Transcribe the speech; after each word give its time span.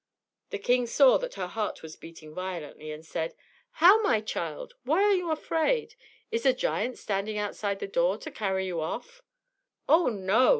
The 0.49 0.57
king 0.57 0.87
saw 0.87 1.19
that 1.19 1.35
her 1.35 1.45
heart 1.45 1.83
was 1.83 1.95
beating 1.95 2.33
violently, 2.33 2.91
and 2.91 3.05
said, 3.05 3.35
"How, 3.73 4.01
my 4.01 4.19
child, 4.19 4.73
why 4.83 5.03
are 5.03 5.13
you 5.13 5.29
afraid? 5.29 5.93
Is 6.31 6.43
a 6.43 6.53
giant 6.53 6.97
standing 6.97 7.37
outside 7.37 7.77
the 7.77 7.85
door 7.87 8.17
to 8.17 8.31
carry 8.31 8.65
you 8.65 8.79
off?" 8.81 9.21
"Oh, 9.87 10.07
no!" 10.07 10.49